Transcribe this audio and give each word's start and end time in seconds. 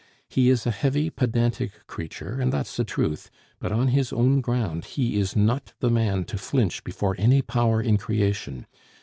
He 0.27 0.49
is 0.49 0.65
a 0.65 0.71
heavy, 0.71 1.11
pedantic 1.11 1.85
creature, 1.85 2.41
and 2.41 2.51
that's 2.51 2.75
the 2.75 2.83
truth; 2.83 3.29
but 3.59 3.71
on 3.71 3.89
his 3.89 4.11
own 4.11 4.41
ground, 4.41 4.83
he 4.85 5.19
is 5.19 5.35
not 5.35 5.73
the 5.79 5.91
man 5.91 6.23
to 6.25 6.39
flinch 6.39 6.83
before 6.83 7.15
any 7.19 7.43
power 7.43 7.79
in 7.83 7.97
creation.... 7.99 8.65